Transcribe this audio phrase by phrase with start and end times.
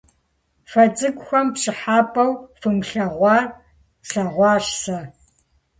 [0.69, 3.45] Фэ цӏыкӏухэм пщӀыхьэпӀэу фымылъэгъуар
[4.07, 4.97] слъэгъуащ сэ.